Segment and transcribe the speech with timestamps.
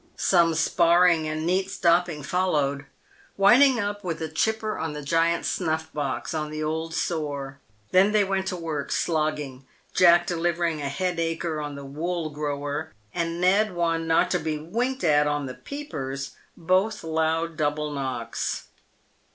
[0.17, 2.87] Some sparring and neat stopping followed,
[3.37, 7.59] wind ing up with a chipper on the giant's" snuff box," on the old sore.
[7.91, 12.95] Then they went to work slogging, Jack delivering a" head acher" on the "wool grower,"
[13.13, 18.63] and Ned one not to be winked at on the "peepers," both loud double knocks.